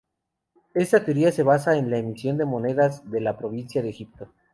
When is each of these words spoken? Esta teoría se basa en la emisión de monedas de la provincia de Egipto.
Esta 0.73 1.05
teoría 1.05 1.31
se 1.31 1.43
basa 1.43 1.77
en 1.77 1.91
la 1.91 1.99
emisión 1.99 2.35
de 2.39 2.45
monedas 2.45 3.11
de 3.11 3.21
la 3.21 3.37
provincia 3.37 3.83
de 3.83 3.89
Egipto. 3.89 4.33